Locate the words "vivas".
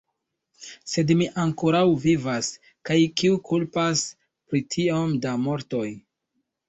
2.07-2.49